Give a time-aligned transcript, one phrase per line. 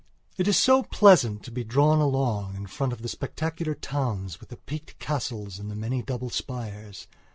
[0.35, 4.49] It is so pleasant to be drawn along in front of the spectacular towns with
[4.49, 7.07] the peaked castles and the many double spires.